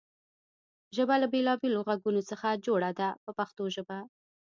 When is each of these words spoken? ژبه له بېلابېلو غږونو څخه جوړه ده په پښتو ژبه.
ژبه 0.95 1.15
له 1.21 1.27
بېلابېلو 1.33 1.85
غږونو 1.87 2.21
څخه 2.29 2.61
جوړه 2.65 2.91
ده 2.99 3.07
په 3.23 3.31
پښتو 3.39 3.63
ژبه. 3.75 3.97